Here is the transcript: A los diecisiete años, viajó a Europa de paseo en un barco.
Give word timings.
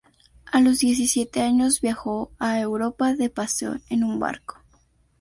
A 0.51 0.61
los 0.61 0.79
diecisiete 0.79 1.43
años, 1.43 1.79
viajó 1.79 2.31
a 2.39 2.59
Europa 2.59 3.13
de 3.13 3.29
paseo 3.29 3.75
en 3.87 4.03
un 4.03 4.17
barco. 4.17 4.59